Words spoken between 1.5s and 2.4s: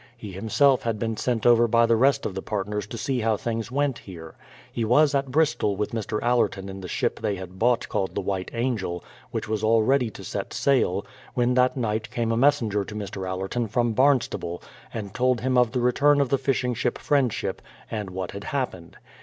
by the rest of